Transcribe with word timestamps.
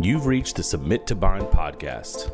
You've 0.00 0.26
reached 0.26 0.54
the 0.54 0.62
Submit 0.62 1.08
to 1.08 1.16
Bind 1.16 1.46
podcast. 1.46 2.30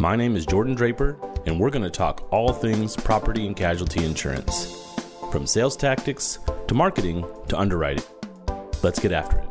My 0.00 0.16
name 0.16 0.34
is 0.34 0.44
Jordan 0.44 0.74
Draper, 0.74 1.16
and 1.46 1.60
we're 1.60 1.70
going 1.70 1.84
to 1.84 1.88
talk 1.88 2.26
all 2.32 2.52
things 2.52 2.96
property 2.96 3.46
and 3.46 3.54
casualty 3.54 4.04
insurance, 4.04 4.98
from 5.30 5.46
sales 5.46 5.76
tactics 5.76 6.40
to 6.66 6.74
marketing 6.74 7.24
to 7.46 7.56
underwriting. 7.56 8.02
Let's 8.82 8.98
get 8.98 9.12
after 9.12 9.38
it. 9.38 9.48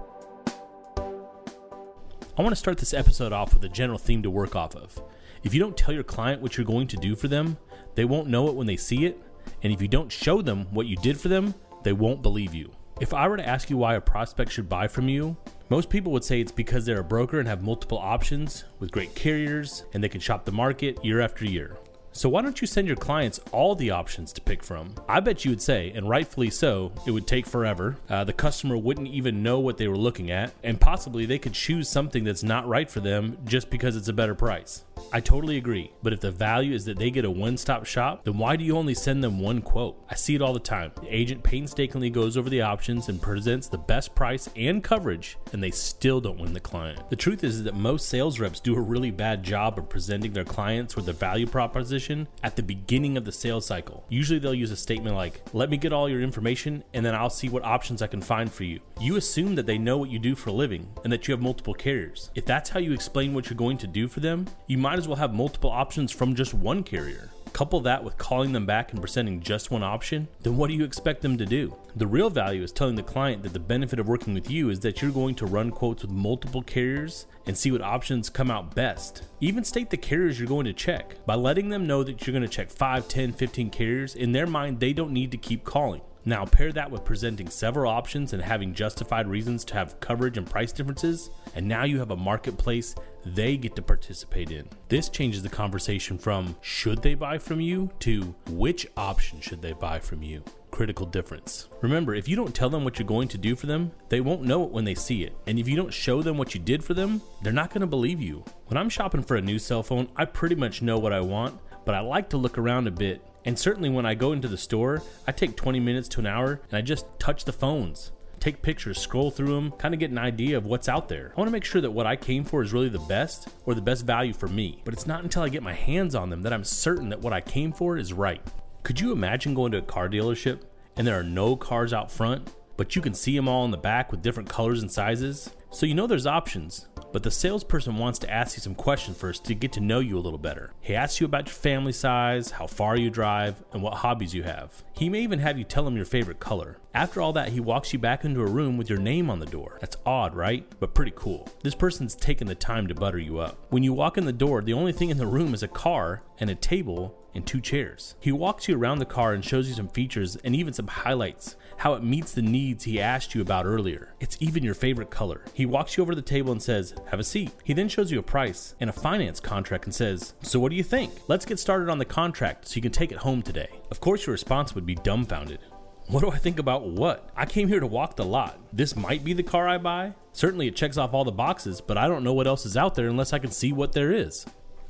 I 2.38 2.42
want 2.42 2.52
to 2.52 2.58
start 2.58 2.78
this 2.78 2.94
episode 2.94 3.32
off 3.32 3.54
with 3.54 3.64
a 3.64 3.70
general 3.70 4.00
theme 4.00 4.22
to 4.24 4.30
work 4.30 4.58
off 4.58 4.76
of. 4.76 5.02
If 5.42 5.54
you 5.54 5.62
don't 5.62 5.78
tell 5.78 5.94
your 5.94 6.04
client 6.04 6.42
what 6.42 6.58
you're 6.58 6.66
going 6.66 6.88
to 6.90 6.98
do 6.98 7.16
for 7.16 7.30
them, 7.30 7.56
they 7.96 8.04
won't 8.04 8.28
know 8.28 8.50
it 8.50 8.56
when 8.56 8.68
they 8.68 8.76
see 8.76 9.06
it, 9.06 9.18
and 9.64 9.72
if 9.72 9.82
you 9.82 9.88
don't 9.88 10.12
show 10.12 10.42
them 10.42 10.66
what 10.72 10.88
you 10.88 10.98
did 10.98 11.18
for 11.18 11.30
them, 11.30 11.54
they 11.84 11.94
won't 11.94 12.22
believe 12.22 12.54
you. 12.54 12.74
If 13.00 13.14
I 13.14 13.30
were 13.30 13.38
to 13.38 13.48
ask 13.48 13.70
you 13.70 13.78
why 13.78 13.96
a 13.96 14.02
prospect 14.02 14.52
should 14.52 14.68
buy 14.68 14.90
from 14.90 15.08
you, 15.08 15.38
most 15.70 15.90
people 15.90 16.12
would 16.12 16.24
say 16.24 16.42
it's 16.42 16.52
because 16.52 16.86
they're 16.86 17.00
a 17.00 17.04
broker 17.04 17.40
and 17.40 17.48
have 17.48 17.64
multiple 17.64 17.98
options 17.98 18.66
with 18.80 18.92
great 18.92 19.16
carriers 19.16 19.84
and 19.94 20.04
they 20.04 20.10
can 20.10 20.22
shop 20.22 20.46
the 20.46 20.52
market 20.52 21.04
year 21.04 21.22
after 21.22 21.44
year. 21.44 21.78
So 22.12 22.30
why 22.30 22.44
don't 22.44 22.62
you 22.62 22.68
send 22.68 22.88
your 22.88 22.96
clients 22.96 23.42
all 23.52 23.76
the 23.76 23.92
options 23.92 24.32
to 24.34 24.42
pick 24.42 24.64
from? 24.64 24.96
I 25.10 25.20
bet 25.20 25.44
you 25.44 25.52
would 25.52 25.62
say, 25.62 25.92
and 25.94 26.08
rightfully 26.08 26.50
so, 26.50 26.94
it 27.06 27.12
would 27.12 27.28
take 27.28 27.46
forever. 27.46 27.98
Uh, 28.08 28.24
the 28.24 28.32
customer 28.32 28.78
wouldn't 28.78 29.08
even 29.08 29.44
know 29.44 29.60
what 29.60 29.78
they 29.78 29.90
were 29.90 29.98
looking 29.98 30.32
at, 30.32 30.54
and 30.64 30.80
possibly 30.80 31.26
they 31.26 31.40
could 31.40 31.54
choose 31.54 31.90
something 31.90 32.24
that's 32.24 32.44
not 32.44 32.68
right 32.70 32.90
for 32.90 33.02
them 33.02 33.38
just 33.44 33.70
because 33.70 33.98
it's 33.98 34.08
a 34.08 34.14
better 34.14 34.34
price. 34.34 34.86
I 35.12 35.22
totally 35.22 35.58
agree, 35.58 35.92
but 36.04 36.14
if 36.14 36.20
the 36.20 36.32
value 36.32 36.74
is 36.74 36.86
that 36.86 36.98
they 36.98 37.10
get 37.10 37.26
a 37.26 37.32
one 37.32 37.58
stop 37.58 37.86
shop, 37.86 38.26
then 38.26 38.38
why 38.38 38.56
do 38.56 38.64
you 38.64 38.78
only 38.78 38.94
send 38.94 39.24
them 39.24 39.40
one 39.40 39.62
quote? 39.62 39.98
I 40.10 40.16
see 40.16 40.36
it 40.36 40.42
all 40.42 40.54
the 40.54 40.60
time. 40.60 40.92
The 41.02 41.16
agent 41.16 41.44
painstakingly 41.44 42.10
goes 42.10 42.36
over 42.36 42.50
the 42.50 42.62
options 42.62 43.08
and 43.08 43.22
presents 43.22 43.68
the 43.68 43.78
best 43.78 44.14
price 44.14 44.50
and 44.56 44.84
coverage, 44.84 45.38
and 45.54 45.64
they 45.64 45.72
still 45.72 46.20
don't 46.20 46.40
win 46.40 46.54
the 46.54 46.60
client. 46.60 47.10
The 47.10 47.16
truth 47.16 47.44
is 47.44 47.64
that 47.64 47.76
most 47.76 48.10
sales 48.10 48.40
reps 48.40 48.60
do 48.60 48.76
a 48.76 48.82
really 48.82 49.12
bad 49.12 49.44
job 49.44 49.80
of 49.80 49.88
presenting 49.88 50.34
their 50.34 50.44
clients 50.44 50.96
with 50.96 51.06
the 51.06 51.14
value 51.14 51.48
proposition 51.48 52.28
at 52.44 52.56
the 52.56 52.64
beginning 52.64 53.16
of 53.16 53.26
the 53.26 53.32
sales 53.32 53.66
cycle. 53.66 54.06
Usually 54.10 54.40
they'll 54.40 54.54
use 54.54 54.72
a 54.72 54.78
statement 54.78 55.16
like, 55.16 55.42
Let 55.54 55.70
me 55.70 55.78
get 55.78 55.94
all 55.94 56.10
your 56.10 56.22
information, 56.22 56.84
and 56.94 57.06
then 57.06 57.16
I'll 57.16 57.30
see 57.30 57.50
what 57.50 57.64
options 57.64 58.02
I 58.02 58.08
can 58.08 58.22
find 58.22 58.52
for 58.52 58.64
you. 58.64 58.80
You 59.00 59.16
assume 59.16 59.56
that 59.56 59.66
they 59.66 59.78
know 59.78 59.98
what 59.98 60.10
you 60.10 60.20
do 60.20 60.36
for 60.36 60.50
a 60.50 60.54
living 60.54 60.88
and 61.04 61.14
that 61.14 61.28
you 61.28 61.34
have 61.34 61.42
multiple 61.42 61.74
carriers. 61.74 62.32
If 62.36 62.46
that's 62.46 62.70
how 62.70 62.80
you 62.80 62.92
explain 62.92 63.34
what 63.34 63.50
you're 63.50 63.58
going 63.58 63.78
to 63.80 63.88
do 63.88 64.08
for 64.08 64.20
them, 64.20 64.46
you 64.68 64.78
might 64.86 65.00
as 65.00 65.08
well 65.08 65.18
have 65.18 65.34
multiple 65.34 65.72
options 65.72 66.12
from 66.12 66.36
just 66.36 66.54
one 66.54 66.84
carrier. 66.84 67.32
Couple 67.54 67.80
that 67.80 68.04
with 68.04 68.20
calling 68.20 68.52
them 68.52 68.68
back 68.68 68.92
and 68.92 69.02
presenting 69.02 69.42
just 69.42 69.72
one 69.72 69.82
option, 69.82 70.28
then 70.42 70.58
what 70.58 70.68
do 70.68 70.76
you 70.76 70.84
expect 70.84 71.24
them 71.24 71.40
to 71.40 71.46
do? 71.48 71.76
The 71.96 72.06
real 72.06 72.30
value 72.30 72.62
is 72.62 72.72
telling 72.72 72.94
the 72.94 73.02
client 73.02 73.42
that 73.42 73.54
the 73.54 73.60
benefit 73.60 73.98
of 73.98 74.08
working 74.08 74.36
with 74.36 74.52
you 74.52 74.70
is 74.70 74.82
that 74.82 75.02
you're 75.02 75.10
going 75.10 75.34
to 75.36 75.48
run 75.48 75.72
quotes 75.72 76.04
with 76.04 76.12
multiple 76.12 76.62
carriers 76.62 77.26
and 77.48 77.58
see 77.58 77.72
what 77.72 77.82
options 77.82 78.30
come 78.30 78.52
out 78.52 78.76
best. 78.76 79.24
Even 79.42 79.64
state 79.64 79.90
the 79.90 79.98
carriers 79.98 80.38
you're 80.38 80.48
going 80.48 80.68
to 80.68 80.74
check. 80.74 81.16
By 81.26 81.34
letting 81.34 81.70
them 81.70 81.88
know 81.88 82.04
that 82.04 82.28
you're 82.28 82.34
going 82.34 82.48
to 82.48 82.56
check 82.56 82.70
5, 82.70 83.08
10, 83.08 83.34
15 83.34 83.72
carriers, 83.72 84.14
in 84.14 84.34
their 84.34 84.46
mind, 84.46 84.80
they 84.80 84.94
don't 84.94 85.14
need 85.14 85.32
to 85.32 85.38
keep 85.38 85.64
calling. 85.64 86.02
Now, 86.28 86.44
pair 86.44 86.72
that 86.72 86.90
with 86.90 87.06
presenting 87.06 87.50
several 87.50 87.92
options 87.92 88.34
and 88.34 88.42
having 88.42 88.74
justified 88.74 89.28
reasons 89.28 89.64
to 89.66 89.76
have 89.76 90.00
coverage 90.00 90.40
and 90.40 90.50
price 90.50 90.72
differences, 90.72 91.30
and 91.54 91.68
now 91.68 91.84
you 91.84 92.00
have 92.00 92.10
a 92.10 92.16
marketplace 92.16 92.96
they 93.28 93.58
get 93.58 93.76
to 93.76 93.84
participate 93.84 94.50
in. 94.50 94.68
This 94.90 95.10
changes 95.10 95.44
the 95.44 95.50
conversation 95.50 96.18
from 96.18 96.56
should 96.62 97.04
they 97.04 97.14
buy 97.14 97.38
from 97.38 97.62
you 97.62 97.92
to 98.00 98.34
which 98.50 98.88
option 98.98 99.40
should 99.40 99.62
they 99.62 99.74
buy 99.74 100.00
from 100.00 100.24
you. 100.24 100.44
Critical 100.72 101.06
difference. 101.06 101.70
Remember, 101.82 102.16
if 102.16 102.28
you 102.28 102.36
don't 102.36 102.56
tell 102.56 102.70
them 102.70 102.84
what 102.84 102.98
you're 102.98 103.08
going 103.08 103.28
to 103.28 103.38
do 103.38 103.56
for 103.56 103.68
them, 103.68 103.92
they 104.10 104.20
won't 104.20 104.42
know 104.42 104.64
it 104.64 104.72
when 104.72 104.84
they 104.84 104.96
see 104.96 105.24
it. 105.24 105.38
And 105.46 105.60
if 105.60 105.68
you 105.68 105.76
don't 105.76 105.94
show 105.94 106.24
them 106.24 106.38
what 106.40 106.56
you 106.56 106.60
did 106.60 106.84
for 106.84 106.96
them, 106.96 107.22
they're 107.44 107.54
not 107.54 107.70
going 107.70 107.82
to 107.82 107.88
believe 107.88 108.20
you. 108.20 108.44
When 108.66 108.78
I'm 108.78 108.90
shopping 108.90 109.22
for 109.22 109.38
a 109.38 109.42
new 109.42 109.60
cell 109.60 109.84
phone, 109.84 110.08
I 110.16 110.26
pretty 110.26 110.56
much 110.56 110.82
know 110.82 110.98
what 110.98 111.14
I 111.14 111.22
want, 111.22 111.60
but 111.86 111.94
I 111.94 112.00
like 112.00 112.30
to 112.32 112.38
look 112.38 112.58
around 112.58 112.88
a 112.88 112.92
bit 112.92 113.24
and 113.46 113.58
certainly 113.58 113.90
when 113.90 114.08
I 114.08 114.16
go 114.16 114.32
into 114.32 114.48
the 114.48 114.58
store, 114.58 115.04
I 115.28 115.32
take 115.32 115.56
20 115.56 115.80
minutes 115.80 116.08
to 116.10 116.20
an 116.20 116.26
hour 116.26 116.60
and 116.70 116.78
I 116.78 116.82
just 116.82 117.06
touch 117.20 117.46
the 117.46 117.54
phones, 117.54 118.12
take 118.40 118.64
pictures, 118.64 118.98
scroll 119.00 119.30
through 119.30 119.54
them, 119.54 119.72
kind 119.74 119.94
of 119.94 120.00
get 120.00 120.10
an 120.10 120.18
idea 120.18 120.58
of 120.58 120.66
what's 120.66 120.90
out 120.90 121.10
there. 121.10 121.32
I 121.36 121.40
want 121.40 121.48
to 121.48 121.52
make 121.52 121.64
sure 121.64 121.82
that 121.82 121.92
what 121.92 122.08
I 122.08 122.16
came 122.16 122.44
for 122.44 122.64
is 122.64 122.74
really 122.74 122.90
the 122.90 123.00
best 123.00 123.50
or 123.66 123.76
the 123.76 123.82
best 123.82 124.06
value 124.06 124.34
for 124.34 124.48
me. 124.48 124.82
But 124.84 124.96
it's 124.96 125.06
not 125.06 125.24
until 125.24 125.44
I 125.44 125.50
get 125.50 125.62
my 125.62 125.74
hands 125.74 126.16
on 126.16 126.32
them 126.32 126.42
that 126.42 126.54
I'm 126.54 126.64
certain 126.64 127.10
that 127.10 127.22
what 127.22 127.34
I 127.34 127.42
came 127.42 127.72
for 127.72 127.98
is 127.98 128.14
right. 128.14 128.42
Could 128.82 129.00
you 129.00 129.12
imagine 129.12 129.54
going 129.54 129.72
to 129.74 129.78
a 129.78 129.84
car 129.84 130.10
dealership 130.10 130.62
and 130.98 131.06
there 131.06 131.20
are 131.20 131.24
no 131.24 131.56
cars 131.56 131.94
out 131.94 132.12
front, 132.12 132.52
but 132.78 132.96
you 132.96 133.02
can 133.02 133.14
see 133.14 133.36
them 133.36 133.48
all 133.48 133.64
in 133.66 133.72
the 133.72 133.78
back 133.78 134.12
with 134.12 134.24
different 134.24 134.50
colors 134.50 134.82
and 134.82 134.92
sizes? 134.92 135.52
So 135.70 135.86
you 135.86 135.94
know 135.94 136.08
there's 136.08 136.26
options, 136.28 136.88
but 137.16 137.24
the 137.24 137.32
salesperson 137.32 137.96
wants 137.96 138.20
to 138.20 138.30
ask 138.30 138.58
you 138.58 138.62
some 138.62 138.76
questions 138.76 139.16
first 139.16 139.46
to 139.46 139.56
get 139.56 139.72
to 139.72 139.80
know 139.80 140.02
you 140.02 140.18
a 140.18 140.20
little 140.20 140.38
better. 140.38 140.74
He 140.82 140.94
asks 140.94 141.22
you 141.22 141.26
about 141.26 141.48
your 141.48 141.54
family 141.54 141.94
size, 141.94 142.52
how 142.52 142.68
far 142.68 142.98
you 142.98 143.10
drive, 143.10 143.64
and 143.72 143.82
what 143.82 143.94
hobbies 143.94 144.34
you 144.34 144.44
have. 144.44 144.84
He 144.98 145.08
may 145.08 145.22
even 145.22 145.40
have 145.40 145.58
you 145.58 145.64
tell 145.64 145.88
him 145.88 145.96
your 145.96 146.04
favorite 146.04 146.42
color. 146.42 146.78
After 146.94 147.22
all 147.22 147.32
that, 147.32 147.54
he 147.54 147.62
walks 147.62 147.94
you 147.94 148.00
back 148.00 148.26
into 148.26 148.42
a 148.42 148.46
room 148.46 148.76
with 148.76 148.90
your 148.90 149.00
name 149.00 149.30
on 149.30 149.40
the 149.40 149.46
door. 149.46 149.78
That's 149.80 149.96
odd, 150.06 150.36
right? 150.36 150.70
But 150.82 150.94
pretty 150.94 151.14
cool. 151.16 151.48
This 151.64 151.74
person's 151.74 152.16
taken 152.16 152.48
the 152.48 152.56
time 152.56 152.86
to 152.88 152.94
butter 152.94 153.18
you 153.18 153.40
up. 153.40 153.66
When 153.70 153.84
you 153.84 153.94
walk 153.94 154.18
in 154.18 154.26
the 154.26 154.34
door, 154.34 154.62
the 154.62 154.74
only 154.74 154.92
thing 154.92 155.10
in 155.10 155.18
the 155.18 155.26
room 155.26 155.54
is 155.54 155.64
a 155.64 155.70
car 155.70 156.22
and 156.38 156.50
a 156.50 156.56
table 156.56 157.18
and 157.34 157.46
two 157.46 157.62
chairs. 157.62 158.16
He 158.20 158.32
walks 158.32 158.68
you 158.68 158.78
around 158.78 159.00
the 159.00 159.06
car 159.06 159.34
and 159.34 159.44
shows 159.44 159.68
you 159.68 159.76
some 159.76 159.90
features 159.90 160.36
and 160.38 160.56
even 160.56 160.74
some 160.74 160.88
highlights, 160.88 161.56
how 161.78 161.94
it 161.94 162.04
meets 162.04 162.32
the 162.32 162.42
needs 162.42 162.84
he 162.84 163.00
asked 163.00 163.36
you 163.36 163.42
about 163.42 163.66
earlier. 163.66 164.14
It's 164.20 164.38
even 164.40 164.64
your 164.64 164.74
favorite 164.74 165.10
color. 165.10 165.44
He 165.54 165.66
walks 165.66 165.98
you 165.98 166.04
over 166.04 166.12
to 166.12 166.16
the 166.16 166.22
table 166.22 166.52
and 166.52 166.62
says, 166.62 166.94
Have 167.12 167.20
a 167.20 167.24
seat. 167.24 167.52
He 167.64 167.74
then 167.74 167.90
shows 167.90 168.12
you 168.12 168.20
a 168.20 168.24
price 168.24 168.76
and 168.80 168.90
a 168.90 168.94
finance 168.94 169.40
contract 169.40 169.86
and 169.86 169.94
says, 169.94 170.34
So 170.42 170.60
what 170.60 170.70
do 170.70 170.76
you 170.76 170.84
think? 170.84 171.14
Let's 171.28 171.46
get 171.46 171.60
started 171.60 171.90
on 171.90 171.98
the 171.98 172.06
contract 172.06 172.68
so 172.68 172.76
you 172.76 172.82
can 172.82 172.92
take 172.92 173.12
it 173.12 173.20
home 173.20 173.42
today. 173.42 173.70
Of 173.92 174.00
course, 174.00 174.26
your 174.26 174.32
response 174.32 174.74
would 174.76 174.86
be 174.86 174.96
dumbfounded. 174.96 175.60
What 176.08 176.22
do 176.22 176.30
I 176.30 176.38
think 176.38 176.60
about 176.60 176.88
what? 176.88 177.30
I 177.36 177.46
came 177.46 177.68
here 177.68 177.80
to 177.80 177.88
walk 177.88 178.16
the 178.16 178.26
lot. 178.26 178.60
This 178.72 178.96
might 178.96 179.24
be 179.24 179.34
the 179.34 179.42
car 179.42 179.68
I 179.68 179.80
buy. 179.80 180.14
Certainly, 180.34 180.68
it 180.68 180.76
checks 180.76 180.98
off 180.98 181.14
all 181.14 181.24
the 181.24 181.32
boxes, 181.32 181.82
but 181.82 181.98
I 181.98 182.08
don't 182.08 182.24
know 182.24 182.34
what 182.34 182.46
else 182.46 182.66
is 182.66 182.78
out 182.78 182.94
there 182.94 183.08
unless 183.08 183.34
I 183.34 183.40
can 183.40 183.52
see 183.52 183.74
what 183.74 183.94
there 183.94 184.12
is. 184.12 184.46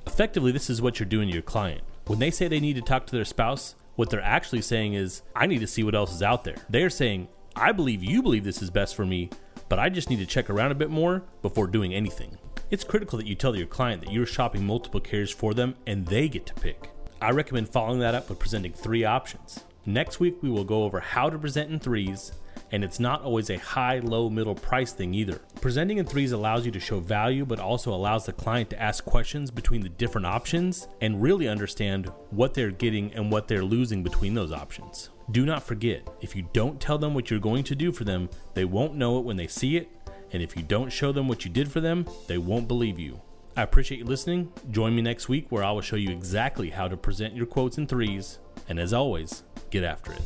Effectively, 0.06 0.52
this 0.52 0.69
is 0.69 0.81
what 0.81 1.00
you're 1.00 1.07
doing 1.07 1.29
to 1.29 1.34
your 1.34 1.41
client. 1.41 1.84
When 2.07 2.19
they 2.19 2.31
say 2.31 2.47
they 2.47 2.59
need 2.59 2.75
to 2.75 2.81
talk 2.81 3.07
to 3.07 3.16
their 3.16 3.25
spouse, 3.25 3.75
what 3.95 4.09
they're 4.09 4.22
actually 4.22 4.61
saying 4.61 4.94
is, 4.94 5.22
I 5.35 5.47
need 5.47 5.59
to 5.59 5.67
see 5.67 5.83
what 5.83 5.95
else 5.95 6.13
is 6.13 6.23
out 6.23 6.44
there. 6.44 6.56
They're 6.69 6.89
saying, 6.89 7.28
I 7.56 7.72
believe 7.72 8.03
you 8.03 8.22
believe 8.22 8.44
this 8.44 8.61
is 8.61 8.69
best 8.69 8.95
for 8.95 9.06
me, 9.06 9.29
but 9.69 9.79
I 9.79 9.89
just 9.89 10.09
need 10.09 10.19
to 10.19 10.25
check 10.25 10.50
around 10.50 10.72
a 10.72 10.75
bit 10.75 10.89
more 10.89 11.23
before 11.41 11.67
doing 11.67 11.94
anything. 11.94 12.38
It's 12.72 12.84
critical 12.84 13.17
that 13.17 13.28
you 13.28 13.35
tell 13.35 13.55
your 13.55 13.67
client 13.67 14.03
that 14.03 14.11
you're 14.11 14.25
shopping 14.25 14.66
multiple 14.66 15.00
carriers 15.00 15.31
for 15.31 15.53
them 15.53 15.75
and 15.88 16.05
they 16.05 16.28
get 16.28 16.45
to 16.47 16.53
pick. 16.55 16.89
I 17.22 17.31
recommend 17.31 17.69
following 17.69 18.00
that 18.00 18.16
up 18.16 18.29
with 18.29 18.39
presenting 18.39 18.73
three 18.73 19.05
options. 19.05 19.63
Next 19.85 20.19
week, 20.19 20.38
we 20.41 20.50
will 20.50 20.63
go 20.63 20.84
over 20.84 21.00
how 21.00 21.29
to 21.29 21.38
present 21.38 21.72
in 21.72 21.79
threes, 21.79 22.34
and 22.71 22.83
it's 22.83 22.99
not 22.99 23.21
always 23.21 23.49
a 23.49 23.57
high, 23.57 23.99
low, 23.99 24.29
middle 24.29 24.55
price 24.55 24.91
thing 24.91 25.13
either. 25.13 25.41
Presenting 25.61 25.97
in 25.97 26.05
threes 26.05 26.31
allows 26.31 26.65
you 26.65 26.71
to 26.71 26.79
show 26.79 26.99
value, 26.99 27.45
but 27.45 27.59
also 27.59 27.93
allows 27.93 28.25
the 28.25 28.33
client 28.33 28.69
to 28.71 28.81
ask 28.81 29.05
questions 29.05 29.51
between 29.51 29.81
the 29.81 29.89
different 29.89 30.27
options 30.27 30.87
and 31.01 31.21
really 31.21 31.47
understand 31.47 32.11
what 32.31 32.53
they're 32.53 32.71
getting 32.71 33.13
and 33.13 33.31
what 33.31 33.47
they're 33.47 33.63
losing 33.63 34.03
between 34.03 34.33
those 34.33 34.51
options. 34.51 35.09
Do 35.31 35.45
not 35.45 35.63
forget, 35.63 36.07
if 36.21 36.35
you 36.35 36.47
don't 36.53 36.79
tell 36.79 36.97
them 36.97 37.13
what 37.13 37.29
you're 37.29 37.39
going 37.39 37.63
to 37.65 37.75
do 37.75 37.91
for 37.91 38.03
them, 38.03 38.29
they 38.53 38.65
won't 38.65 38.95
know 38.95 39.17
it 39.17 39.25
when 39.25 39.37
they 39.37 39.47
see 39.47 39.77
it, 39.77 39.89
and 40.31 40.43
if 40.43 40.55
you 40.55 40.63
don't 40.63 40.91
show 40.91 41.11
them 41.11 41.27
what 41.27 41.45
you 41.45 41.51
did 41.51 41.71
for 41.71 41.79
them, 41.79 42.05
they 42.27 42.37
won't 42.37 42.67
believe 42.67 42.99
you. 42.99 43.21
I 43.57 43.63
appreciate 43.63 43.99
you 43.99 44.05
listening. 44.05 44.51
Join 44.69 44.95
me 44.95 45.01
next 45.01 45.29
week 45.29 45.47
where 45.49 45.63
I 45.63 45.71
will 45.71 45.81
show 45.81 45.95
you 45.95 46.09
exactly 46.09 46.69
how 46.69 46.87
to 46.87 46.97
present 46.97 47.35
your 47.35 47.45
quotes 47.45 47.77
in 47.77 47.87
threes, 47.87 48.39
and 48.67 48.77
as 48.79 48.93
always, 48.93 49.43
get 49.71 49.83
after 49.83 50.11
it. 50.11 50.21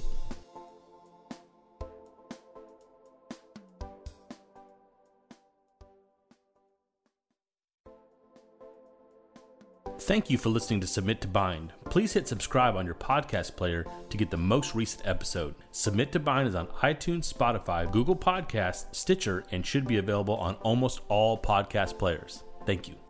Thank 9.99 10.29
you 10.29 10.37
for 10.37 10.49
listening 10.49 10.79
to 10.79 10.87
Submit 10.87 11.19
to 11.21 11.27
Bind. 11.27 11.73
Please 11.85 12.13
hit 12.13 12.27
subscribe 12.27 12.75
on 12.75 12.85
your 12.85 12.95
podcast 12.95 13.57
player 13.57 13.85
to 14.09 14.17
get 14.17 14.31
the 14.31 14.37
most 14.37 14.73
recent 14.73 15.05
episode. 15.05 15.55
Submit 15.71 16.13
to 16.13 16.19
Bind 16.19 16.47
is 16.47 16.55
on 16.55 16.67
iTunes, 16.81 17.31
Spotify, 17.31 17.91
Google 17.91 18.15
Podcasts, 18.15 18.85
Stitcher, 18.95 19.43
and 19.51 19.65
should 19.65 19.85
be 19.85 19.97
available 19.97 20.35
on 20.35 20.55
almost 20.61 21.01
all 21.09 21.37
podcast 21.37 21.99
players. 21.99 22.43
Thank 22.65 22.87
you. 22.87 23.08